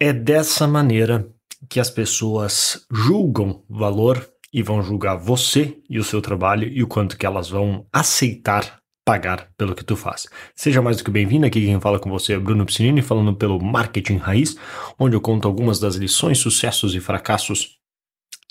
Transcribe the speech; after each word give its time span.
É 0.00 0.12
dessa 0.12 0.68
maneira 0.68 1.28
que 1.68 1.80
as 1.80 1.90
pessoas 1.90 2.86
julgam 2.88 3.64
valor 3.68 4.28
e 4.52 4.62
vão 4.62 4.80
julgar 4.80 5.16
você 5.16 5.76
e 5.90 5.98
o 5.98 6.04
seu 6.04 6.22
trabalho 6.22 6.68
e 6.68 6.84
o 6.84 6.86
quanto 6.86 7.18
que 7.18 7.26
elas 7.26 7.50
vão 7.50 7.84
aceitar 7.92 8.78
pagar 9.04 9.48
pelo 9.56 9.74
que 9.74 9.84
tu 9.84 9.96
faz. 9.96 10.28
Seja 10.54 10.80
mais 10.80 10.98
do 10.98 11.04
que 11.04 11.10
bem-vindo, 11.10 11.46
aqui 11.46 11.64
quem 11.64 11.80
fala 11.80 11.98
com 11.98 12.08
você 12.08 12.34
é 12.34 12.38
Bruno 12.38 12.64
Piscinini, 12.64 13.02
falando 13.02 13.34
pelo 13.34 13.60
Marketing 13.60 14.18
Raiz, 14.18 14.56
onde 15.00 15.16
eu 15.16 15.20
conto 15.20 15.48
algumas 15.48 15.80
das 15.80 15.96
lições, 15.96 16.38
sucessos 16.38 16.94
e 16.94 17.00
fracassos 17.00 17.78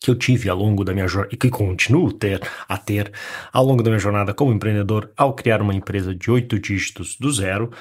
que 0.02 0.12
eu 0.12 0.16
tive 0.16 0.50
ao 0.50 0.58
longo 0.58 0.84
da 0.84 0.94
minha 0.94 1.08
jornada 1.08 1.34
e 1.34 1.38
que 1.38 1.50
continuo 1.50 2.12
ter, 2.12 2.42
a 2.68 2.78
ter 2.78 3.10
ao 3.54 3.64
longo 3.64 3.82
da 3.82 3.90
minha 3.90 4.00
jornada 4.00 4.34
como 4.34 4.52
empreendedor 4.52 5.14
ao 5.16 5.34
criar 5.34 5.62
uma 5.62 5.74
empresa 5.74 6.14
de 6.14 6.30
oito 6.30 6.60
dígitos 6.60 7.16
do 7.18 7.32
zero 7.32 7.72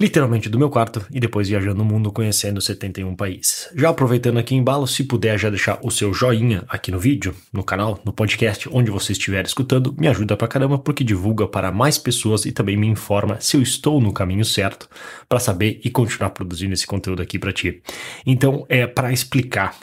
literalmente 0.00 0.48
do 0.48 0.58
meu 0.58 0.68
quarto 0.68 1.04
e 1.10 1.20
depois 1.20 1.48
viajando 1.48 1.82
o 1.82 1.84
mundo 1.84 2.10
conhecendo 2.10 2.60
71 2.60 3.14
países. 3.14 3.68
Já 3.74 3.90
aproveitando 3.90 4.38
aqui 4.38 4.54
embalo, 4.54 4.86
se 4.86 5.04
puder 5.04 5.38
já 5.38 5.48
deixar 5.48 5.78
o 5.82 5.90
seu 5.90 6.12
joinha 6.12 6.64
aqui 6.68 6.90
no 6.90 6.98
vídeo, 6.98 7.34
no 7.52 7.62
canal, 7.62 8.00
no 8.04 8.12
podcast, 8.12 8.68
onde 8.72 8.90
você 8.90 9.12
estiver 9.12 9.44
escutando, 9.44 9.94
me 9.98 10.08
ajuda 10.08 10.36
pra 10.36 10.48
caramba 10.48 10.78
porque 10.78 11.04
divulga 11.04 11.46
para 11.46 11.70
mais 11.70 11.98
pessoas 11.98 12.44
e 12.44 12.52
também 12.52 12.76
me 12.76 12.86
informa 12.86 13.40
se 13.40 13.56
eu 13.56 13.62
estou 13.62 14.00
no 14.00 14.12
caminho 14.12 14.44
certo 14.44 14.88
para 15.28 15.38
saber 15.38 15.80
e 15.84 15.90
continuar 15.90 16.30
produzindo 16.30 16.74
esse 16.74 16.86
conteúdo 16.86 17.22
aqui 17.22 17.38
para 17.38 17.52
ti. 17.52 17.82
Então, 18.26 18.66
é 18.68 18.86
para 18.86 19.12
explicar 19.12 19.76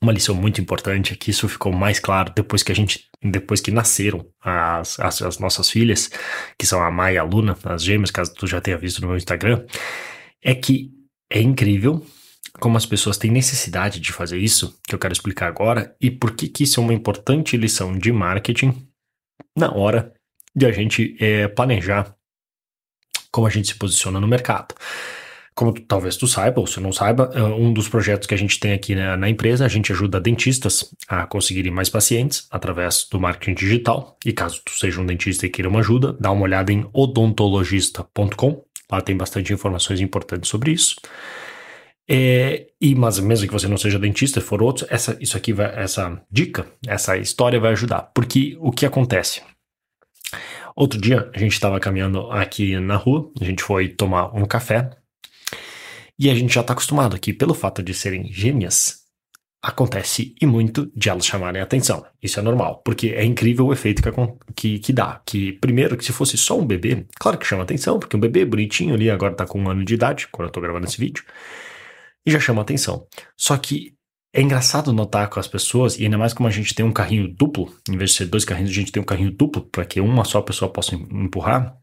uma 0.00 0.12
lição 0.12 0.34
muito 0.34 0.60
importante 0.60 1.12
é 1.12 1.16
que 1.16 1.30
isso 1.30 1.48
ficou 1.48 1.72
mais 1.72 1.98
claro 1.98 2.32
depois 2.34 2.62
que 2.62 2.72
a 2.72 2.74
gente, 2.74 3.08
depois 3.22 3.60
que 3.60 3.70
nasceram 3.70 4.26
as, 4.40 4.98
as, 5.00 5.22
as 5.22 5.38
nossas 5.38 5.70
filhas, 5.70 6.10
que 6.58 6.66
são 6.66 6.82
a 6.82 6.90
Maia 6.90 7.14
e 7.14 7.18
a 7.18 7.22
Luna, 7.22 7.56
as 7.64 7.82
gêmeas, 7.82 8.10
caso 8.10 8.34
tu 8.34 8.46
já 8.46 8.60
tenha 8.60 8.78
visto 8.78 9.00
no 9.00 9.08
meu 9.08 9.16
Instagram, 9.16 9.64
é 10.42 10.54
que 10.54 10.90
é 11.30 11.40
incrível 11.40 12.04
como 12.60 12.76
as 12.76 12.86
pessoas 12.86 13.18
têm 13.18 13.30
necessidade 13.30 13.98
de 13.98 14.12
fazer 14.12 14.38
isso, 14.38 14.78
que 14.86 14.94
eu 14.94 14.98
quero 14.98 15.12
explicar 15.12 15.48
agora, 15.48 15.94
e 16.00 16.10
por 16.10 16.36
que, 16.36 16.48
que 16.48 16.62
isso 16.62 16.80
é 16.80 16.82
uma 16.82 16.94
importante 16.94 17.56
lição 17.56 17.98
de 17.98 18.12
marketing 18.12 18.86
na 19.56 19.72
hora 19.72 20.12
de 20.54 20.66
a 20.66 20.72
gente 20.72 21.16
é, 21.18 21.48
planejar 21.48 22.14
como 23.30 23.46
a 23.46 23.50
gente 23.50 23.68
se 23.68 23.74
posiciona 23.74 24.20
no 24.20 24.28
mercado. 24.28 24.74
Como 25.54 25.72
tu, 25.72 25.82
talvez 25.82 26.16
tu 26.16 26.26
saiba, 26.26 26.60
ou 26.60 26.66
se 26.66 26.80
não 26.80 26.92
saiba, 26.92 27.30
é 27.32 27.42
um 27.42 27.72
dos 27.72 27.88
projetos 27.88 28.26
que 28.26 28.34
a 28.34 28.36
gente 28.36 28.58
tem 28.58 28.72
aqui 28.72 28.94
na, 28.94 29.16
na, 29.16 29.28
empresa, 29.28 29.64
a 29.64 29.68
gente 29.68 29.92
ajuda 29.92 30.20
dentistas 30.20 30.92
a 31.06 31.26
conseguirem 31.26 31.70
mais 31.70 31.88
pacientes 31.88 32.48
através 32.50 33.06
do 33.08 33.20
marketing 33.20 33.54
digital. 33.54 34.18
E 34.24 34.32
caso 34.32 34.60
tu 34.64 34.72
seja 34.72 35.00
um 35.00 35.06
dentista 35.06 35.46
e 35.46 35.48
queira 35.48 35.68
uma 35.68 35.78
ajuda, 35.78 36.16
dá 36.18 36.32
uma 36.32 36.42
olhada 36.42 36.72
em 36.72 36.84
odontologista.com. 36.92 38.64
Lá 38.90 39.00
tem 39.00 39.16
bastante 39.16 39.52
informações 39.52 40.00
importantes 40.00 40.50
sobre 40.50 40.72
isso. 40.72 40.96
É, 42.08 42.66
e 42.80 42.94
mas 42.94 43.18
mesmo 43.18 43.46
que 43.46 43.52
você 43.52 43.66
não 43.66 43.78
seja 43.78 43.98
dentista, 43.98 44.40
for 44.40 44.62
outro, 44.62 44.86
essa, 44.90 45.16
isso 45.20 45.36
aqui 45.36 45.52
vai, 45.52 45.72
essa 45.80 46.20
dica, 46.30 46.66
essa 46.86 47.16
história 47.16 47.60
vai 47.60 47.72
ajudar. 47.72 48.10
Porque 48.14 48.56
o 48.60 48.70
que 48.70 48.84
acontece? 48.84 49.40
Outro 50.76 51.00
dia 51.00 51.30
a 51.32 51.38
gente 51.38 51.52
estava 51.52 51.78
caminhando 51.78 52.30
aqui 52.32 52.78
na 52.80 52.96
rua, 52.96 53.30
a 53.40 53.44
gente 53.44 53.62
foi 53.62 53.88
tomar 53.88 54.34
um 54.34 54.44
café 54.44 54.90
e 56.18 56.30
a 56.30 56.34
gente 56.34 56.54
já 56.54 56.60
está 56.60 56.72
acostumado 56.72 57.16
aqui, 57.16 57.32
pelo 57.32 57.54
fato 57.54 57.82
de 57.82 57.92
serem 57.92 58.32
gêmeas, 58.32 59.04
acontece 59.64 60.34
e 60.40 60.46
muito 60.46 60.92
de 60.94 61.08
elas 61.08 61.24
chamarem 61.24 61.60
atenção. 61.60 62.04
Isso 62.22 62.38
é 62.38 62.42
normal, 62.42 62.82
porque 62.84 63.08
é 63.08 63.24
incrível 63.24 63.66
o 63.66 63.72
efeito 63.72 64.02
que, 64.02 64.10
que, 64.54 64.78
que, 64.78 64.92
dá. 64.92 65.22
Que, 65.24 65.52
primeiro, 65.52 65.96
que 65.96 66.04
se 66.04 66.12
fosse 66.12 66.36
só 66.36 66.58
um 66.58 66.66
bebê, 66.66 67.06
claro 67.18 67.38
que 67.38 67.46
chama 67.46 67.62
atenção, 67.62 67.98
porque 67.98 68.16
um 68.16 68.20
bebê 68.20 68.44
bonitinho 68.44 68.94
ali 68.94 69.10
agora 69.10 69.32
está 69.32 69.46
com 69.46 69.58
um 69.58 69.68
ano 69.70 69.84
de 69.84 69.94
idade, 69.94 70.28
quando 70.30 70.46
eu 70.46 70.48
estou 70.48 70.62
gravando 70.62 70.86
esse 70.86 70.98
vídeo, 70.98 71.24
e 72.26 72.30
já 72.30 72.38
chama 72.38 72.60
atenção. 72.60 73.06
Só 73.36 73.56
que 73.56 73.94
é 74.34 74.42
engraçado 74.42 74.92
notar 74.92 75.30
com 75.30 75.40
as 75.40 75.48
pessoas, 75.48 75.98
e 75.98 76.04
ainda 76.04 76.18
mais 76.18 76.34
como 76.34 76.46
a 76.46 76.52
gente 76.52 76.74
tem 76.74 76.84
um 76.84 76.92
carrinho 76.92 77.26
duplo, 77.28 77.72
em 77.88 77.96
vez 77.96 78.10
de 78.10 78.16
ser 78.16 78.26
dois 78.26 78.44
carrinhos, 78.44 78.70
a 78.70 78.74
gente 78.74 78.92
tem 78.92 79.02
um 79.02 79.06
carrinho 79.06 79.30
duplo 79.30 79.62
para 79.62 79.86
que 79.86 79.98
uma 79.98 80.24
só 80.24 80.42
pessoa 80.42 80.70
possa 80.70 80.94
empurrar 80.94 81.74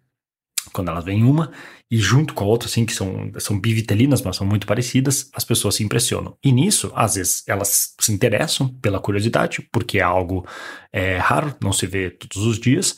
quando 0.71 0.89
elas 0.89 1.05
vêm 1.05 1.23
uma 1.23 1.51
e 1.89 1.97
junto 1.97 2.33
com 2.33 2.45
a 2.45 2.47
outra, 2.47 2.69
assim, 2.69 2.85
que 2.85 2.93
são, 2.93 3.31
são 3.37 3.59
bivitelinas, 3.59 4.21
mas 4.21 4.37
são 4.37 4.47
muito 4.47 4.65
parecidas, 4.65 5.29
as 5.33 5.43
pessoas 5.43 5.75
se 5.75 5.83
impressionam. 5.83 6.37
E 6.43 6.51
nisso, 6.51 6.91
às 6.95 7.15
vezes, 7.15 7.43
elas 7.45 7.93
se 7.99 8.13
interessam 8.13 8.69
pela 8.75 8.99
curiosidade, 8.99 9.67
porque 9.71 9.99
é 9.99 10.01
algo 10.01 10.45
é, 10.93 11.17
raro, 11.17 11.53
não 11.61 11.73
se 11.73 11.85
vê 11.85 12.09
todos 12.09 12.45
os 12.45 12.57
dias, 12.57 12.95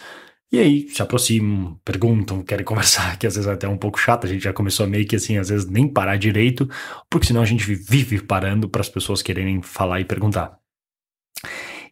e 0.51 0.59
aí 0.59 0.87
se 0.87 1.01
aproximam, 1.01 1.79
perguntam, 1.83 2.43
querem 2.43 2.63
conversar, 2.65 3.17
que 3.17 3.25
às 3.25 3.33
vezes 3.33 3.49
é 3.49 3.53
até 3.53 3.67
um 3.67 3.77
pouco 3.77 3.99
chato, 3.99 4.27
a 4.27 4.29
gente 4.29 4.43
já 4.43 4.53
começou 4.53 4.85
meio 4.85 5.07
que 5.07 5.15
assim, 5.15 5.37
às 5.37 5.49
vezes 5.49 5.67
nem 5.67 5.87
parar 5.87 6.15
direito, 6.17 6.69
porque 7.09 7.25
senão 7.25 7.41
a 7.41 7.45
gente 7.45 7.65
vive 7.73 8.21
parando 8.21 8.69
para 8.69 8.81
as 8.81 8.89
pessoas 8.89 9.23
quererem 9.23 9.63
falar 9.63 10.01
e 10.01 10.05
perguntar. 10.05 10.59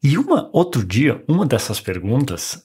E 0.03 0.17
uma 0.17 0.49
outro 0.53 0.83
dia, 0.85 1.23
uma 1.27 1.45
dessas 1.45 1.79
perguntas 1.79 2.63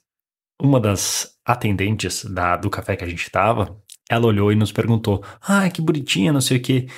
uma 0.61 0.81
das 0.81 1.37
atendentes 1.45 2.25
da, 2.25 2.57
do 2.57 2.71
café 2.71 2.97
que 2.97 3.05
a 3.05 3.09
gente 3.09 3.23
estava, 3.23 3.81
ela 4.09 4.27
olhou 4.27 4.53
e 4.53 4.57
nos 4.57 4.73
perguntou: 4.73 5.23
Ah, 5.41 5.69
que 5.71 5.81
bonitinha, 5.81 6.33
não 6.33 6.41
sei 6.41 6.59
o 6.59 6.63
quê. 6.63 6.89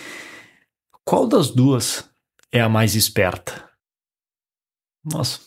Qual 1.04 1.26
das 1.26 1.50
duas 1.50 2.08
é 2.52 2.60
a 2.60 2.68
mais 2.68 2.94
esperta? 2.94 3.68
Nossa, 5.04 5.41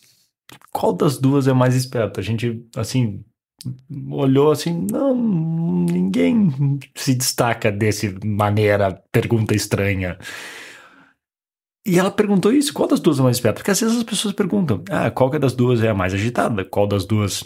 qual 0.72 0.94
das 0.94 1.18
duas 1.18 1.48
é 1.48 1.54
mais 1.54 1.76
esperta? 1.76 2.20
A 2.20 2.24
gente, 2.24 2.66
assim, 2.76 3.24
olhou 4.10 4.52
assim: 4.52 4.86
Não, 4.92 5.16
ninguém 5.86 6.80
se 6.96 7.16
destaca 7.16 7.72
desse 7.72 8.10
maneira, 8.26 9.02
pergunta 9.12 9.56
estranha. 9.56 10.18
E 11.86 11.98
ela 11.98 12.12
perguntou 12.12 12.52
isso: 12.52 12.74
qual 12.74 12.88
das 12.88 13.00
duas 13.00 13.20
é 13.20 13.24
mais 13.24 13.38
esperta? 13.38 13.60
Porque 13.60 13.72
às 13.72 13.80
vezes 13.80 13.98
as 13.98 14.04
pessoas 14.04 14.34
perguntam: 14.34 14.84
Ah, 14.90 15.12
qual 15.12 15.30
das 15.30 15.54
duas 15.54 15.84
é 15.84 15.90
a 15.90 15.94
mais 15.94 16.14
agitada? 16.14 16.66
Qual 16.66 16.88
das 16.88 17.06
duas 17.06 17.44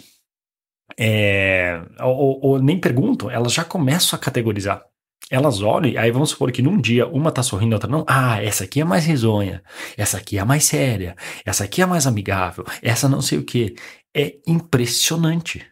é, 0.98 1.82
ou, 2.00 2.40
ou, 2.42 2.62
nem 2.62 2.80
perguntam, 2.80 3.30
elas 3.30 3.52
já 3.52 3.64
começam 3.64 4.16
a 4.16 4.20
categorizar. 4.20 4.84
Elas 5.28 5.60
olham, 5.60 6.00
aí 6.00 6.10
vamos 6.10 6.30
supor 6.30 6.52
que 6.52 6.62
num 6.62 6.80
dia 6.80 7.06
uma 7.06 7.32
tá 7.32 7.42
sorrindo, 7.42 7.74
a 7.74 7.76
outra 7.76 7.90
não. 7.90 8.04
Ah, 8.06 8.42
essa 8.42 8.64
aqui 8.64 8.80
é 8.80 8.84
mais 8.84 9.04
risonha, 9.04 9.62
essa 9.96 10.18
aqui 10.18 10.38
é 10.38 10.44
mais 10.44 10.64
séria, 10.64 11.16
essa 11.44 11.64
aqui 11.64 11.82
é 11.82 11.86
mais 11.86 12.06
amigável, 12.06 12.64
essa 12.80 13.08
não 13.08 13.20
sei 13.20 13.38
o 13.38 13.44
que. 13.44 13.74
É 14.16 14.38
impressionante. 14.46 15.66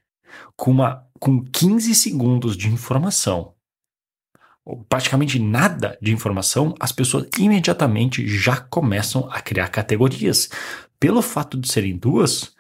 Com, 0.57 0.73
uma, 0.73 1.07
com 1.19 1.43
15 1.43 1.95
segundos 1.95 2.57
de 2.57 2.69
informação, 2.69 3.55
praticamente 4.89 5.39
nada 5.39 5.99
de 6.01 6.13
informação, 6.13 6.75
as 6.81 6.93
pessoas 6.93 7.29
imediatamente 7.39 8.27
já 8.27 8.57
começam 8.57 9.29
a 9.31 9.41
criar 9.41 9.69
categorias. 9.69 10.49
Pelo 10.99 11.23
fato 11.23 11.59
de 11.59 11.71
serem 11.71 11.97
duas, 11.97 12.55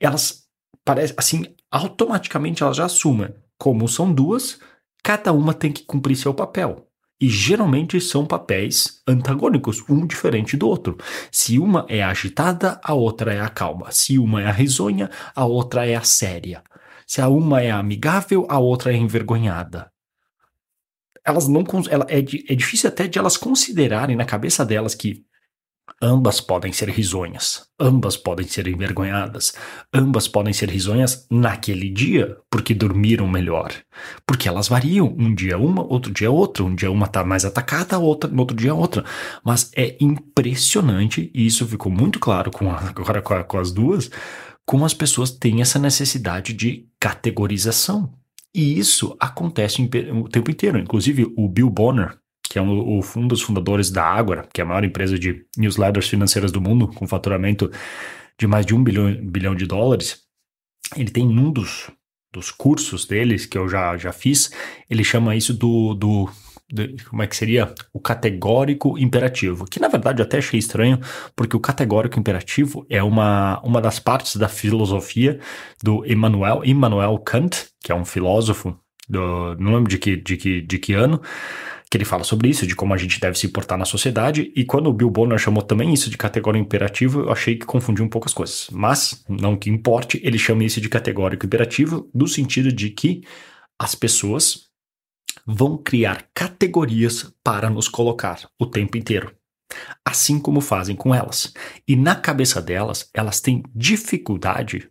elas 0.00 0.46
parece 0.84 1.14
assim, 1.16 1.44
automaticamente 1.70 2.62
elas 2.62 2.76
já 2.76 2.86
assumem. 2.86 3.34
Como 3.58 3.88
são 3.88 4.12
duas, 4.12 4.60
cada 5.02 5.32
uma 5.32 5.52
tem 5.52 5.72
que 5.72 5.84
cumprir 5.84 6.16
seu 6.16 6.32
papel. 6.32 6.88
E 7.20 7.28
geralmente 7.28 8.00
são 8.00 8.24
papéis 8.24 9.02
antagônicos, 9.06 9.82
um 9.88 10.06
diferente 10.06 10.56
do 10.56 10.68
outro. 10.68 10.96
Se 11.32 11.58
uma 11.58 11.84
é 11.88 12.02
agitada, 12.02 12.80
a 12.82 12.94
outra 12.94 13.34
é 13.34 13.40
a 13.40 13.48
calma. 13.48 13.90
Se 13.90 14.18
uma 14.18 14.40
é 14.40 14.46
a 14.46 14.52
risonha, 14.52 15.10
a 15.34 15.44
outra 15.44 15.84
é 15.84 15.96
a 15.96 16.02
séria. 16.02 16.62
Se 17.06 17.20
a 17.20 17.28
uma 17.28 17.60
é 17.60 17.70
amigável, 17.70 18.46
a 18.48 18.58
outra 18.58 18.92
é 18.92 18.96
envergonhada. 18.96 19.90
Elas 21.24 21.48
não 21.48 21.64
ela, 21.90 22.06
é, 22.08 22.18
é 22.18 22.54
difícil 22.54 22.88
até 22.88 23.08
de 23.08 23.18
elas 23.18 23.36
considerarem 23.36 24.14
na 24.14 24.24
cabeça 24.24 24.64
delas 24.64 24.94
que 24.94 25.26
Ambas 26.00 26.40
podem 26.40 26.72
ser 26.72 26.90
risonhas, 26.90 27.66
ambas 27.78 28.16
podem 28.16 28.46
ser 28.46 28.68
envergonhadas, 28.68 29.52
ambas 29.92 30.28
podem 30.28 30.52
ser 30.52 30.70
risonhas 30.70 31.26
naquele 31.30 31.90
dia, 31.90 32.36
porque 32.48 32.72
dormiram 32.72 33.26
melhor. 33.26 33.72
Porque 34.24 34.48
elas 34.48 34.68
variam, 34.68 35.12
um 35.18 35.34
dia 35.34 35.58
uma, 35.58 35.82
outro 35.82 36.12
dia 36.12 36.30
outra, 36.30 36.62
um 36.62 36.74
dia 36.74 36.90
uma 36.90 37.06
está 37.06 37.24
mais 37.24 37.44
atacada, 37.44 37.98
outra, 37.98 38.30
no 38.30 38.40
outro 38.40 38.56
dia 38.56 38.74
outra. 38.74 39.04
Mas 39.44 39.72
é 39.74 39.96
impressionante, 40.00 41.32
e 41.34 41.46
isso 41.46 41.66
ficou 41.66 41.90
muito 41.90 42.20
claro 42.20 42.50
com 42.50 42.70
a, 42.70 42.78
agora 42.78 43.20
com, 43.20 43.34
a, 43.34 43.42
com 43.42 43.58
as 43.58 43.72
duas, 43.72 44.10
como 44.64 44.84
as 44.84 44.94
pessoas 44.94 45.30
têm 45.30 45.62
essa 45.62 45.78
necessidade 45.78 46.52
de 46.52 46.86
categorização. 47.00 48.12
E 48.54 48.78
isso 48.78 49.16
acontece 49.18 49.82
o 49.82 50.28
tempo 50.28 50.50
inteiro. 50.50 50.78
Inclusive, 50.78 51.32
o 51.36 51.48
Bill 51.48 51.70
Bonner, 51.70 52.18
que 52.48 52.58
é 52.58 52.62
um, 52.62 53.00
um 53.16 53.28
dos 53.28 53.42
fundadores 53.42 53.90
da 53.90 54.04
Agora, 54.04 54.48
que 54.52 54.60
é 54.60 54.64
a 54.64 54.66
maior 54.66 54.84
empresa 54.84 55.18
de 55.18 55.44
newsletters 55.56 56.08
financeiras 56.08 56.50
do 56.50 56.60
mundo, 56.60 56.88
com 56.88 57.06
faturamento 57.06 57.70
de 58.38 58.46
mais 58.46 58.64
de 58.64 58.74
um 58.74 58.82
bilhão, 58.82 59.14
bilhão 59.22 59.54
de 59.54 59.66
dólares, 59.66 60.22
ele 60.96 61.10
tem 61.10 61.26
um 61.26 61.50
dos, 61.50 61.90
dos 62.32 62.50
cursos 62.50 63.04
deles, 63.04 63.46
que 63.46 63.58
eu 63.58 63.68
já, 63.68 63.96
já 63.96 64.12
fiz, 64.12 64.50
ele 64.88 65.04
chama 65.04 65.36
isso 65.36 65.52
do, 65.52 65.94
do 65.94 66.30
como 67.08 67.22
é 67.22 67.26
que 67.26 67.34
seria? 67.34 67.74
O 67.94 68.00
categórico 68.00 68.98
imperativo, 68.98 69.64
que 69.64 69.80
na 69.80 69.88
verdade 69.88 70.20
eu 70.20 70.26
até 70.26 70.38
achei 70.38 70.58
estranho, 70.58 71.00
porque 71.34 71.56
o 71.56 71.60
categórico 71.60 72.18
imperativo 72.18 72.86
é 72.90 73.02
uma, 73.02 73.58
uma 73.62 73.80
das 73.80 73.98
partes 73.98 74.36
da 74.36 74.48
filosofia 74.48 75.40
do 75.82 76.04
Emmanuel, 76.04 76.62
Immanuel 76.64 77.18
Kant, 77.18 77.68
que 77.82 77.90
é 77.90 77.94
um 77.94 78.04
filósofo, 78.04 78.78
do, 79.08 79.56
não 79.58 79.74
lembro 79.76 79.88
de 79.88 79.96
que, 79.96 80.16
de 80.16 80.36
que, 80.36 80.60
de 80.60 80.78
que 80.78 80.92
ano, 80.92 81.22
que 81.90 81.96
ele 81.96 82.04
fala 82.04 82.22
sobre 82.22 82.48
isso, 82.48 82.66
de 82.66 82.76
como 82.76 82.92
a 82.92 82.96
gente 82.96 83.18
deve 83.18 83.38
se 83.38 83.48
portar 83.48 83.78
na 83.78 83.84
sociedade, 83.84 84.52
e 84.54 84.64
quando 84.64 84.88
o 84.88 84.92
Bill 84.92 85.10
Bonner 85.10 85.38
chamou 85.38 85.62
também 85.62 85.92
isso 85.92 86.10
de 86.10 86.18
categórico 86.18 86.64
imperativo, 86.64 87.20
eu 87.20 87.32
achei 87.32 87.56
que 87.56 87.64
confundiu 87.64 88.04
um 88.04 88.08
pouco 88.08 88.26
as 88.26 88.34
coisas. 88.34 88.68
Mas, 88.70 89.24
não 89.28 89.56
que 89.56 89.70
importe, 89.70 90.20
ele 90.22 90.38
chama 90.38 90.64
isso 90.64 90.80
de 90.80 90.88
categórico 90.88 91.46
imperativo, 91.46 92.10
no 92.14 92.28
sentido 92.28 92.70
de 92.70 92.90
que 92.90 93.22
as 93.78 93.94
pessoas 93.94 94.68
vão 95.46 95.78
criar 95.78 96.26
categorias 96.34 97.32
para 97.42 97.70
nos 97.70 97.88
colocar 97.88 98.46
o 98.60 98.66
tempo 98.66 98.98
inteiro. 98.98 99.34
Assim 100.04 100.38
como 100.38 100.60
fazem 100.60 100.94
com 100.94 101.14
elas. 101.14 101.54
E 101.86 101.96
na 101.96 102.14
cabeça 102.14 102.60
delas, 102.60 103.08
elas 103.14 103.40
têm 103.40 103.62
dificuldade 103.74 104.90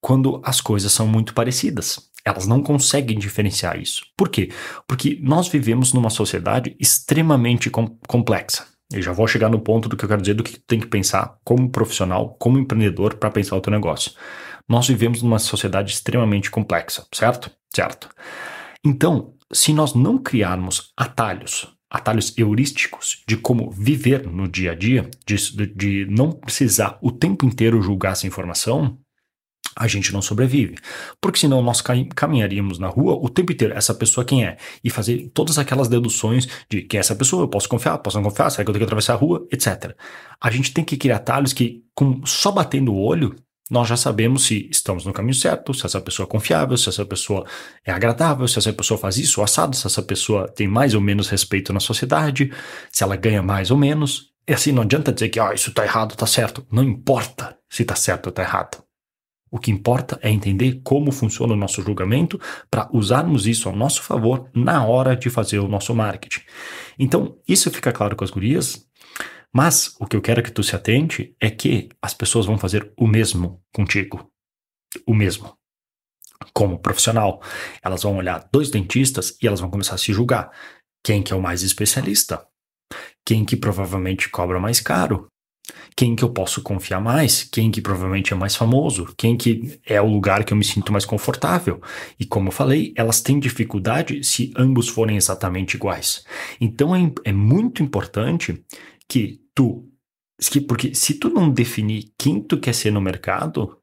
quando 0.00 0.40
as 0.44 0.60
coisas 0.60 0.92
são 0.92 1.06
muito 1.06 1.34
parecidas. 1.34 2.10
Elas 2.24 2.46
não 2.46 2.62
conseguem 2.62 3.18
diferenciar 3.18 3.80
isso. 3.80 4.04
Por 4.16 4.28
quê? 4.28 4.50
Porque 4.86 5.18
nós 5.22 5.48
vivemos 5.48 5.92
numa 5.92 6.10
sociedade 6.10 6.76
extremamente 6.78 7.70
com 7.70 7.86
complexa. 8.06 8.66
Eu 8.92 9.02
já 9.02 9.12
vou 9.12 9.26
chegar 9.28 9.50
no 9.50 9.60
ponto 9.60 9.88
do 9.88 9.96
que 9.96 10.04
eu 10.04 10.08
quero 10.08 10.22
dizer 10.22 10.34
do 10.34 10.42
que 10.42 10.58
tem 10.58 10.80
que 10.80 10.86
pensar 10.86 11.36
como 11.44 11.70
profissional, 11.70 12.34
como 12.38 12.58
empreendedor 12.58 13.14
para 13.16 13.30
pensar 13.30 13.56
o 13.56 13.60
teu 13.60 13.70
negócio. 13.70 14.12
Nós 14.66 14.88
vivemos 14.88 15.22
numa 15.22 15.38
sociedade 15.38 15.92
extremamente 15.92 16.50
complexa, 16.50 17.06
certo? 17.12 17.50
Certo. 17.74 18.08
Então, 18.84 19.34
se 19.52 19.72
nós 19.72 19.94
não 19.94 20.18
criarmos 20.18 20.92
atalhos, 20.96 21.68
atalhos 21.90 22.36
heurísticos 22.36 23.22
de 23.26 23.36
como 23.36 23.70
viver 23.70 24.26
no 24.26 24.48
dia 24.48 24.72
a 24.72 24.74
dia, 24.74 25.08
de, 25.26 25.36
de 25.74 26.06
não 26.06 26.32
precisar 26.32 26.98
o 27.02 27.10
tempo 27.10 27.46
inteiro 27.46 27.82
julgar 27.82 28.12
essa 28.12 28.26
informação, 28.26 28.98
a 29.76 29.86
gente 29.86 30.12
não 30.12 30.20
sobrevive. 30.20 30.76
Porque 31.20 31.38
senão 31.38 31.62
nós 31.62 31.82
caminharíamos 32.14 32.78
na 32.78 32.88
rua 32.88 33.14
o 33.14 33.28
tempo 33.28 33.52
inteiro, 33.52 33.74
essa 33.74 33.94
pessoa 33.94 34.24
quem 34.24 34.44
é? 34.44 34.56
E 34.82 34.90
fazer 34.90 35.30
todas 35.32 35.58
aquelas 35.58 35.88
deduções 35.88 36.48
de 36.68 36.82
quem 36.82 36.98
é 36.98 37.00
essa 37.00 37.14
pessoa, 37.14 37.44
eu 37.44 37.48
posso 37.48 37.68
confiar, 37.68 37.98
posso 37.98 38.16
não 38.16 38.24
confiar, 38.24 38.50
será 38.50 38.64
que 38.64 38.70
eu 38.70 38.72
tenho 38.74 38.80
que 38.80 38.88
atravessar 38.88 39.14
a 39.14 39.16
rua, 39.16 39.46
etc. 39.52 39.94
A 40.40 40.50
gente 40.50 40.72
tem 40.72 40.84
que 40.84 40.96
criar 40.96 41.16
atalhos 41.16 41.52
que, 41.52 41.82
com, 41.94 42.24
só 42.24 42.50
batendo 42.50 42.92
o 42.92 42.98
olho, 42.98 43.34
nós 43.70 43.86
já 43.86 43.96
sabemos 43.96 44.44
se 44.46 44.68
estamos 44.70 45.04
no 45.04 45.12
caminho 45.12 45.34
certo, 45.34 45.74
se 45.74 45.84
essa 45.84 46.00
pessoa 46.00 46.26
é 46.26 46.30
confiável, 46.30 46.76
se 46.76 46.88
essa 46.88 47.04
pessoa 47.04 47.44
é 47.84 47.92
agradável, 47.92 48.48
se 48.48 48.58
essa 48.58 48.72
pessoa 48.72 48.96
faz 48.96 49.18
isso 49.18 49.42
assado, 49.42 49.76
se 49.76 49.86
essa 49.86 50.02
pessoa 50.02 50.48
tem 50.48 50.66
mais 50.66 50.94
ou 50.94 51.00
menos 51.00 51.28
respeito 51.28 51.72
na 51.72 51.80
sociedade, 51.80 52.50
se 52.90 53.04
ela 53.04 53.14
ganha 53.14 53.42
mais 53.42 53.70
ou 53.70 53.76
menos. 53.76 54.30
E 54.48 54.54
assim, 54.54 54.72
não 54.72 54.82
adianta 54.82 55.12
dizer 55.12 55.28
que 55.28 55.38
ah, 55.38 55.52
isso 55.52 55.68
está 55.68 55.84
errado, 55.84 56.12
está 56.12 56.26
certo. 56.26 56.66
Não 56.72 56.82
importa 56.82 57.58
se 57.68 57.82
está 57.82 57.94
certo 57.94 58.26
ou 58.26 58.30
está 58.30 58.42
errado. 58.42 58.87
O 59.50 59.58
que 59.58 59.70
importa 59.70 60.18
é 60.22 60.30
entender 60.30 60.80
como 60.82 61.10
funciona 61.10 61.52
o 61.52 61.56
nosso 61.56 61.82
julgamento 61.82 62.40
para 62.70 62.88
usarmos 62.92 63.46
isso 63.46 63.68
ao 63.68 63.76
nosso 63.76 64.02
favor 64.02 64.50
na 64.54 64.84
hora 64.84 65.16
de 65.16 65.30
fazer 65.30 65.58
o 65.58 65.68
nosso 65.68 65.94
marketing. 65.94 66.40
Então, 66.98 67.38
isso 67.46 67.70
fica 67.70 67.92
claro 67.92 68.16
com 68.16 68.24
as 68.24 68.30
gurias, 68.30 68.86
mas 69.52 69.96
o 69.98 70.06
que 70.06 70.16
eu 70.16 70.20
quero 70.20 70.42
que 70.42 70.52
tu 70.52 70.62
se 70.62 70.76
atente 70.76 71.34
é 71.40 71.50
que 71.50 71.88
as 72.02 72.14
pessoas 72.14 72.46
vão 72.46 72.58
fazer 72.58 72.92
o 72.96 73.06
mesmo 73.06 73.62
contigo. 73.72 74.30
O 75.06 75.14
mesmo. 75.14 75.56
Como 76.52 76.78
profissional, 76.78 77.42
elas 77.82 78.02
vão 78.02 78.16
olhar 78.16 78.48
dois 78.52 78.70
dentistas 78.70 79.36
e 79.42 79.46
elas 79.46 79.60
vão 79.60 79.70
começar 79.70 79.94
a 79.94 79.98
se 79.98 80.12
julgar. 80.12 80.50
Quem 81.04 81.22
que 81.22 81.32
é 81.32 81.36
o 81.36 81.42
mais 81.42 81.62
especialista? 81.62 82.46
Quem 83.24 83.44
que 83.44 83.56
provavelmente 83.56 84.28
cobra 84.28 84.60
mais 84.60 84.80
caro? 84.80 85.28
Quem 85.96 86.14
que 86.14 86.22
eu 86.22 86.30
posso 86.30 86.62
confiar 86.62 87.00
mais? 87.00 87.44
Quem 87.44 87.70
que 87.70 87.80
provavelmente 87.80 88.32
é 88.32 88.36
mais 88.36 88.54
famoso? 88.54 89.12
Quem 89.16 89.36
que 89.36 89.80
é 89.84 90.00
o 90.00 90.06
lugar 90.06 90.44
que 90.44 90.52
eu 90.52 90.56
me 90.56 90.64
sinto 90.64 90.92
mais 90.92 91.04
confortável? 91.04 91.80
E 92.18 92.24
como 92.24 92.48
eu 92.48 92.52
falei, 92.52 92.92
elas 92.96 93.20
têm 93.20 93.40
dificuldade 93.40 94.22
se 94.22 94.52
ambos 94.56 94.88
forem 94.88 95.16
exatamente 95.16 95.74
iguais. 95.74 96.24
Então 96.60 96.94
é, 96.94 97.12
é 97.24 97.32
muito 97.32 97.82
importante 97.82 98.62
que 99.08 99.40
tu. 99.54 99.88
Que, 100.40 100.60
porque 100.60 100.94
se 100.94 101.14
tu 101.14 101.28
não 101.30 101.50
definir 101.50 102.12
quem 102.16 102.40
tu 102.40 102.58
quer 102.58 102.72
ser 102.72 102.92
no 102.92 103.00
mercado, 103.00 103.76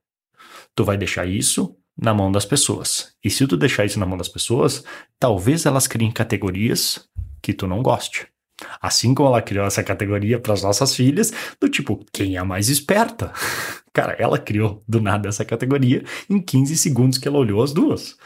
tu 0.73 0.85
vai 0.85 0.97
deixar 0.97 1.25
isso 1.25 1.75
na 1.97 2.13
mão 2.13 2.31
das 2.31 2.45
pessoas. 2.45 3.13
E 3.23 3.29
se 3.29 3.45
tu 3.47 3.57
deixar 3.57 3.85
isso 3.85 3.99
na 3.99 4.05
mão 4.05 4.17
das 4.17 4.29
pessoas, 4.29 4.83
talvez 5.19 5.65
elas 5.65 5.87
criem 5.87 6.11
categorias 6.11 7.09
que 7.41 7.53
tu 7.53 7.67
não 7.67 7.81
goste. 7.81 8.27
Assim 8.81 9.13
como 9.13 9.29
ela 9.29 9.41
criou 9.41 9.65
essa 9.65 9.83
categoria 9.83 10.39
para 10.39 10.53
as 10.53 10.63
nossas 10.63 10.95
filhas, 10.95 11.31
do 11.59 11.67
tipo, 11.67 12.05
quem 12.13 12.35
é 12.35 12.39
a 12.39 12.45
mais 12.45 12.69
esperta? 12.69 13.33
Cara, 13.93 14.13
ela 14.19 14.37
criou 14.37 14.83
do 14.87 15.01
nada 15.01 15.29
essa 15.29 15.45
categoria 15.45 16.03
em 16.29 16.41
15 16.41 16.77
segundos 16.77 17.17
que 17.17 17.27
ela 17.27 17.37
olhou 17.37 17.63
as 17.63 17.73
duas. 17.73 18.17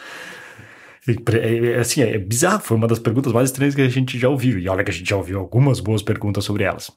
Assim, 1.79 2.01
é 2.01 2.17
bizarro, 2.17 2.61
foi 2.61 2.77
uma 2.77 2.87
das 2.87 2.99
perguntas 2.99 3.33
mais 3.33 3.49
estranhas 3.49 3.75
que 3.75 3.81
a 3.81 3.89
gente 3.89 4.19
já 4.19 4.29
ouviu. 4.29 4.59
E 4.59 4.67
olha 4.69 4.83
que 4.83 4.91
a 4.91 4.93
gente 4.93 5.09
já 5.09 5.15
ouviu 5.15 5.39
algumas 5.39 5.79
boas 5.79 6.01
perguntas 6.01 6.43
sobre 6.43 6.63
elas. 6.63 6.91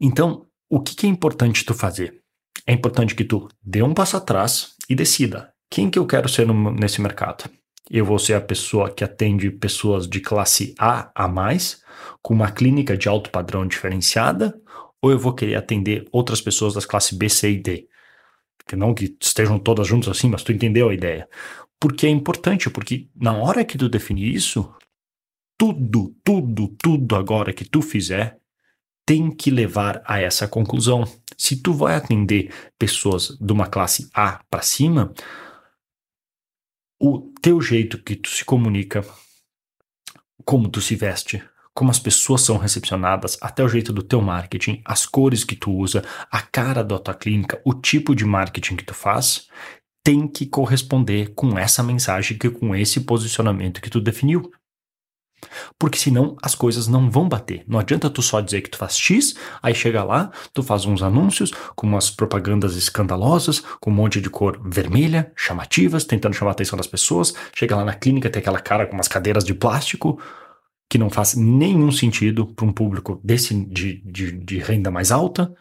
Então, 0.00 0.46
o 0.70 0.80
que, 0.80 0.94
que 0.94 1.06
é 1.06 1.08
importante 1.08 1.64
tu 1.64 1.74
fazer? 1.74 2.20
É 2.66 2.72
importante 2.72 3.14
que 3.14 3.24
tu 3.24 3.48
dê 3.62 3.82
um 3.82 3.94
passo 3.94 4.16
atrás 4.16 4.74
e 4.88 4.94
decida 4.94 5.52
quem 5.70 5.90
que 5.90 5.98
eu 5.98 6.06
quero 6.06 6.28
ser 6.28 6.46
no, 6.46 6.72
nesse 6.72 7.00
mercado. 7.00 7.50
Eu 7.90 8.04
vou 8.04 8.18
ser 8.18 8.34
a 8.34 8.40
pessoa 8.40 8.90
que 8.90 9.04
atende 9.04 9.50
pessoas 9.50 10.08
de 10.08 10.20
classe 10.20 10.74
A 10.78 11.10
a 11.14 11.28
mais, 11.28 11.82
com 12.22 12.32
uma 12.32 12.50
clínica 12.50 12.96
de 12.96 13.08
alto 13.08 13.30
padrão 13.30 13.66
diferenciada, 13.66 14.58
ou 15.02 15.10
eu 15.10 15.18
vou 15.18 15.34
querer 15.34 15.56
atender 15.56 16.08
outras 16.10 16.40
pessoas 16.40 16.74
das 16.74 16.86
classes 16.86 17.16
B, 17.16 17.28
C 17.28 17.52
e 17.52 17.58
D. 17.58 17.88
Que 18.66 18.74
não 18.74 18.94
que 18.94 19.14
estejam 19.20 19.58
todas 19.58 19.86
juntas 19.86 20.08
assim, 20.08 20.30
mas 20.30 20.42
tu 20.42 20.50
entendeu 20.50 20.88
a 20.88 20.94
ideia. 20.94 21.28
Porque 21.78 22.06
é 22.06 22.08
importante, 22.08 22.70
porque 22.70 23.08
na 23.14 23.34
hora 23.34 23.64
que 23.64 23.76
tu 23.76 23.90
definir 23.90 24.34
isso, 24.34 24.74
tudo, 25.58 26.16
tudo, 26.24 26.68
tudo 26.82 27.14
agora 27.14 27.52
que 27.52 27.64
tu 27.64 27.82
fizer 27.82 28.38
tem 29.06 29.30
que 29.30 29.50
levar 29.50 30.02
a 30.06 30.18
essa 30.18 30.48
conclusão. 30.48 31.04
Se 31.36 31.56
tu 31.56 31.74
vai 31.74 31.94
atender 31.94 32.50
pessoas 32.78 33.36
de 33.38 33.52
uma 33.52 33.66
classe 33.66 34.08
A 34.14 34.42
para 34.48 34.62
cima, 34.62 35.12
o 37.00 37.32
teu 37.40 37.60
jeito 37.60 37.98
que 37.98 38.16
tu 38.16 38.28
se 38.28 38.44
comunica, 38.44 39.04
como 40.44 40.68
tu 40.68 40.80
se 40.80 40.94
veste, 40.94 41.42
como 41.74 41.90
as 41.90 41.98
pessoas 41.98 42.42
são 42.42 42.56
recepcionadas, 42.56 43.36
até 43.40 43.62
o 43.64 43.68
jeito 43.68 43.92
do 43.92 44.02
teu 44.02 44.20
marketing, 44.20 44.80
as 44.84 45.04
cores 45.04 45.42
que 45.42 45.56
tu 45.56 45.72
usa, 45.72 46.04
a 46.30 46.40
cara 46.40 46.84
da 46.84 46.98
tua 46.98 47.14
clínica, 47.14 47.60
o 47.64 47.74
tipo 47.74 48.14
de 48.14 48.24
marketing 48.24 48.76
que 48.76 48.84
tu 48.84 48.94
faz, 48.94 49.48
tem 50.04 50.28
que 50.28 50.46
corresponder 50.46 51.34
com 51.34 51.58
essa 51.58 51.82
mensagem, 51.82 52.38
que 52.38 52.50
com 52.50 52.76
esse 52.76 53.00
posicionamento 53.00 53.80
que 53.80 53.90
tu 53.90 54.00
definiu. 54.00 54.52
Porque 55.84 55.98
senão 55.98 56.34
as 56.40 56.54
coisas 56.54 56.88
não 56.88 57.10
vão 57.10 57.28
bater. 57.28 57.62
Não 57.68 57.78
adianta 57.78 58.08
tu 58.08 58.22
só 58.22 58.40
dizer 58.40 58.62
que 58.62 58.70
tu 58.70 58.78
faz 58.78 58.96
X, 58.96 59.34
aí 59.62 59.74
chega 59.74 60.02
lá, 60.02 60.30
tu 60.54 60.62
faz 60.62 60.86
uns 60.86 61.02
anúncios 61.02 61.50
com 61.76 61.86
umas 61.86 62.10
propagandas 62.10 62.74
escandalosas, 62.74 63.60
com 63.78 63.90
um 63.90 63.92
monte 63.92 64.18
de 64.18 64.30
cor 64.30 64.58
vermelha, 64.64 65.30
chamativas, 65.36 66.06
tentando 66.06 66.32
chamar 66.32 66.52
a 66.52 66.54
atenção 66.54 66.78
das 66.78 66.86
pessoas. 66.86 67.34
Chega 67.54 67.76
lá 67.76 67.84
na 67.84 67.92
clínica, 67.92 68.30
tem 68.30 68.40
aquela 68.40 68.60
cara 68.60 68.86
com 68.86 68.94
umas 68.94 69.08
cadeiras 69.08 69.44
de 69.44 69.52
plástico, 69.52 70.18
que 70.88 70.96
não 70.96 71.10
faz 71.10 71.34
nenhum 71.34 71.92
sentido 71.92 72.46
para 72.46 72.64
um 72.64 72.72
público 72.72 73.20
desse 73.22 73.52
de, 73.52 74.00
de, 74.10 74.32
de 74.32 74.58
renda 74.60 74.90
mais 74.90 75.12
alta. 75.12 75.54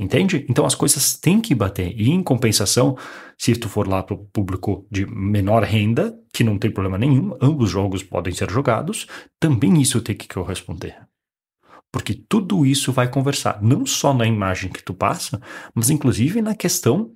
Entende? 0.00 0.46
Então 0.48 0.64
as 0.64 0.74
coisas 0.74 1.14
têm 1.14 1.42
que 1.42 1.54
bater. 1.54 1.92
E 1.94 2.08
em 2.08 2.22
compensação, 2.22 2.96
se 3.36 3.54
tu 3.54 3.68
for 3.68 3.86
lá 3.86 4.02
para 4.02 4.14
o 4.14 4.24
público 4.32 4.86
de 4.90 5.04
menor 5.04 5.62
renda, 5.62 6.18
que 6.32 6.42
não 6.42 6.58
tem 6.58 6.70
problema 6.70 6.96
nenhum, 6.96 7.36
ambos 7.38 7.68
jogos 7.68 8.02
podem 8.02 8.32
ser 8.32 8.50
jogados, 8.50 9.06
também 9.38 9.78
isso 9.78 10.00
tem 10.00 10.16
que 10.16 10.26
corresponder. 10.26 10.96
Porque 11.92 12.14
tudo 12.14 12.64
isso 12.64 12.92
vai 12.92 13.10
conversar, 13.10 13.60
não 13.62 13.84
só 13.84 14.14
na 14.14 14.24
imagem 14.24 14.70
que 14.72 14.82
tu 14.82 14.94
passa, 14.94 15.38
mas 15.74 15.90
inclusive 15.90 16.40
na 16.40 16.54
questão 16.54 17.12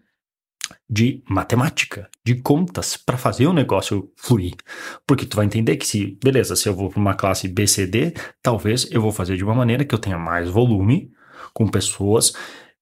de 0.89 1.23
matemática, 1.27 2.11
de 2.23 2.35
contas, 2.35 2.99
para 2.99 3.17
fazer 3.17 3.47
o 3.47 3.53
negócio 3.55 4.13
fluir. 4.15 4.57
Porque 5.07 5.25
tu 5.25 5.37
vai 5.37 5.47
entender 5.47 5.79
que 5.79 5.87
se, 5.87 6.19
beleza, 6.23 6.55
se 6.55 6.69
eu 6.69 6.75
vou 6.75 6.91
para 6.91 7.01
uma 7.01 7.15
classe 7.15 7.49
BCD, 7.49 8.13
talvez 8.43 8.87
eu 8.91 9.01
vou 9.01 9.11
fazer 9.11 9.39
de 9.39 9.45
uma 9.45 9.55
maneira 9.55 9.87
que 9.87 9.95
eu 9.95 9.99
tenha 9.99 10.19
mais 10.19 10.51
volume, 10.51 11.11
com 11.55 11.67
pessoas 11.67 12.35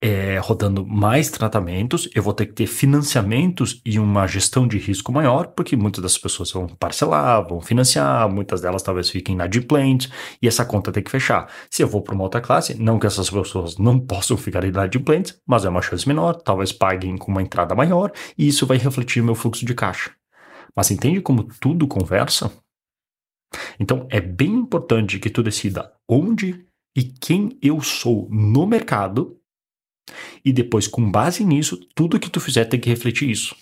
é, 0.02 0.36
rodando 0.38 0.84
mais 0.84 1.30
tratamentos, 1.30 2.10
eu 2.12 2.24
vou 2.24 2.34
ter 2.34 2.46
que 2.46 2.54
ter 2.54 2.66
financiamentos 2.66 3.80
e 3.86 4.00
uma 4.00 4.26
gestão 4.26 4.66
de 4.66 4.76
risco 4.76 5.12
maior, 5.12 5.46
porque 5.46 5.76
muitas 5.76 6.02
das 6.02 6.18
pessoas 6.18 6.50
vão 6.50 6.66
parcelar, 6.66 7.46
vão 7.46 7.60
financiar, 7.60 8.28
muitas 8.28 8.60
delas 8.60 8.82
talvez 8.82 9.08
fiquem 9.08 9.36
inadimplentes, 9.36 10.10
e 10.42 10.48
essa 10.48 10.64
conta 10.64 10.90
tem 10.90 11.04
que 11.04 11.10
fechar. 11.10 11.48
Se 11.70 11.84
eu 11.84 11.86
vou 11.88 12.02
para 12.02 12.16
uma 12.16 12.24
outra 12.24 12.40
classe, 12.40 12.74
não 12.74 12.98
que 12.98 13.06
essas 13.06 13.30
pessoas 13.30 13.78
não 13.78 13.96
possam 14.04 14.36
ficar 14.36 14.64
inadimplentes, 14.64 15.38
mas 15.46 15.64
é 15.64 15.68
uma 15.68 15.80
chance 15.80 16.06
menor, 16.08 16.34
talvez 16.34 16.72
paguem 16.72 17.16
com 17.16 17.30
uma 17.30 17.42
entrada 17.42 17.72
maior, 17.72 18.10
e 18.36 18.48
isso 18.48 18.66
vai 18.66 18.78
refletir 18.78 19.22
meu 19.22 19.36
fluxo 19.36 19.64
de 19.64 19.72
caixa. 19.72 20.10
Mas 20.74 20.90
entende 20.90 21.20
como 21.20 21.44
tudo 21.60 21.86
conversa? 21.86 22.50
Então 23.78 24.08
é 24.10 24.20
bem 24.20 24.52
importante 24.52 25.20
que 25.20 25.30
tu 25.30 25.44
decida 25.44 25.92
onde 26.08 26.66
e 26.96 27.04
quem 27.04 27.56
eu 27.62 27.80
sou 27.80 28.28
no 28.30 28.66
mercado 28.66 29.38
e 30.44 30.52
depois, 30.52 30.88
com 30.88 31.10
base 31.10 31.44
nisso, 31.44 31.76
tudo 31.94 32.18
que 32.18 32.30
tu 32.30 32.40
fizer 32.40 32.64
tem 32.64 32.80
que 32.80 32.90
refletir 32.90 33.30
isso. 33.30 33.54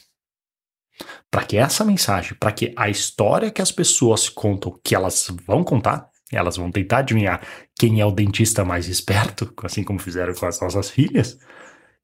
Para 1.31 1.45
que 1.45 1.57
essa 1.57 1.85
mensagem, 1.85 2.35
para 2.39 2.53
que 2.53 2.73
a 2.77 2.89
história 2.89 3.51
que 3.51 3.63
as 3.63 3.73
pessoas 3.73 4.29
contam, 4.29 4.79
que 4.85 4.95
elas 4.95 5.29
vão 5.47 5.65
contar, 5.65 6.11
Elas 6.33 6.57
vão 6.57 6.71
tentar 6.71 6.99
adivinhar 6.99 7.45
quem 7.77 8.01
é 8.01 8.07
o 8.07 8.13
dentista 8.13 8.65
mais 8.65 8.87
esperto, 8.87 9.53
assim 9.65 9.83
como 9.83 9.99
fizeram 9.99 10.33
com 10.33 10.47
as 10.47 10.61
nossas 10.61 10.89
filhas, 10.89 11.37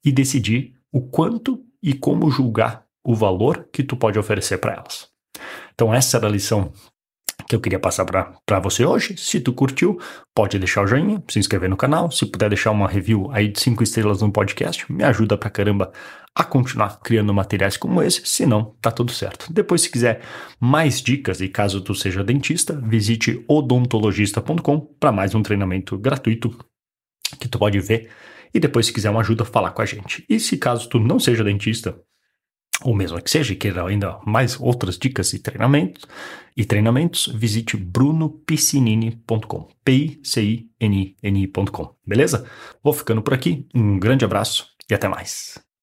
e 0.03 0.11
decidir 0.11 0.75
o 0.91 1.01
quanto 1.01 1.63
e 1.81 1.93
como 1.93 2.29
julgar 2.29 2.85
o 3.05 3.15
valor 3.15 3.69
que 3.71 3.83
tu 3.83 3.95
pode 3.95 4.19
oferecer 4.19 4.57
para 4.57 4.73
elas. 4.73 5.07
Então 5.73 5.93
essa 5.93 6.17
era 6.17 6.27
a 6.27 6.29
lição 6.29 6.73
que 7.47 7.55
eu 7.55 7.61
queria 7.61 7.79
passar 7.79 8.05
para 8.05 8.59
você 8.59 8.85
hoje. 8.85 9.15
Se 9.17 9.39
tu 9.39 9.53
curtiu, 9.53 9.99
pode 10.35 10.59
deixar 10.59 10.83
o 10.83 10.87
joinha, 10.87 11.23
se 11.27 11.39
inscrever 11.39 11.69
no 11.69 11.77
canal. 11.77 12.11
Se 12.11 12.25
puder 12.25 12.49
deixar 12.49 12.71
uma 12.71 12.87
review 12.87 13.29
aí 13.31 13.47
de 13.47 13.59
5 13.59 13.81
estrelas 13.83 14.21
no 14.21 14.31
podcast, 14.31 14.91
me 14.91 15.03
ajuda 15.03 15.37
pra 15.37 15.49
caramba 15.49 15.91
a 16.35 16.43
continuar 16.43 16.99
criando 16.99 17.33
materiais 17.33 17.77
como 17.77 18.03
esse. 18.03 18.21
Se 18.25 18.45
não, 18.45 18.75
tá 18.81 18.91
tudo 18.91 19.11
certo. 19.11 19.51
Depois, 19.51 19.81
se 19.81 19.89
quiser 19.89 20.21
mais 20.59 21.01
dicas 21.01 21.41
e 21.41 21.47
caso 21.47 21.81
tu 21.81 21.95
seja 21.95 22.23
dentista, 22.23 22.79
visite 22.79 23.43
odontologista.com 23.47 24.79
para 24.99 25.11
mais 25.11 25.33
um 25.33 25.41
treinamento 25.41 25.97
gratuito 25.97 26.55
que 27.39 27.47
tu 27.47 27.57
pode 27.57 27.79
ver. 27.79 28.09
E 28.53 28.59
depois, 28.59 28.85
se 28.85 28.93
quiser 28.93 29.09
uma 29.09 29.21
ajuda, 29.21 29.43
falar 29.45 29.71
com 29.71 29.81
a 29.81 29.85
gente. 29.85 30.23
E 30.29 30.39
se 30.39 30.57
caso 30.57 30.87
tu 30.89 30.99
não 30.99 31.19
seja 31.19 31.43
dentista, 31.43 31.99
ou 32.83 32.95
mesmo 32.95 33.21
que 33.21 33.29
seja, 33.29 33.53
e 33.53 33.55
queira 33.55 33.85
ainda 33.85 34.19
mais 34.25 34.59
outras 34.59 34.97
dicas 34.97 35.31
e 35.33 35.39
treinamentos, 35.39 36.05
e 36.55 36.65
treinamentos, 36.65 37.27
visite 37.33 37.77
brunopiscinini.com, 37.77 39.67
P-I-C-I-N-I-N-I.com, 39.83 41.95
beleza? 42.05 42.45
Vou 42.83 42.93
ficando 42.93 43.21
por 43.21 43.33
aqui, 43.33 43.67
um 43.73 43.99
grande 43.99 44.25
abraço 44.25 44.67
e 44.89 44.93
até 44.93 45.07
mais. 45.07 45.66